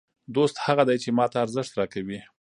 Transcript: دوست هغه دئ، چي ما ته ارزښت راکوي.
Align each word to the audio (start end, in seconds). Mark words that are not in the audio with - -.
دوست 0.35 0.55
هغه 0.65 0.83
دئ، 0.87 0.95
چي 1.03 1.09
ما 1.17 1.25
ته 1.31 1.37
ارزښت 1.43 1.71
راکوي. 1.79 2.19